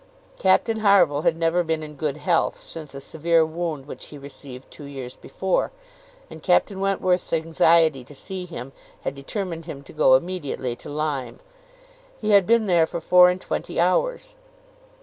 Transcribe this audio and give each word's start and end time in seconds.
Captain 0.39 0.77
Harville 0.79 1.21
had 1.21 1.37
never 1.37 1.63
been 1.63 1.83
in 1.83 1.93
good 1.93 2.17
health 2.17 2.59
since 2.59 2.95
a 2.95 2.99
severe 2.99 3.45
wound 3.45 3.85
which 3.85 4.07
he 4.07 4.17
received 4.17 4.71
two 4.71 4.85
years 4.85 5.15
before, 5.15 5.71
and 6.27 6.41
Captain 6.41 6.79
Wentworth's 6.79 7.31
anxiety 7.31 8.03
to 8.03 8.15
see 8.15 8.47
him 8.47 8.71
had 9.01 9.13
determined 9.13 9.67
him 9.67 9.83
to 9.83 9.93
go 9.93 10.15
immediately 10.15 10.75
to 10.75 10.89
Lyme. 10.89 11.39
He 12.19 12.31
had 12.31 12.47
been 12.47 12.65
there 12.65 12.87
for 12.87 12.99
four 12.99 13.29
and 13.29 13.39
twenty 13.39 13.79
hours. 13.79 14.35